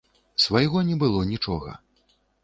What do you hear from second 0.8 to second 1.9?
не было нічога.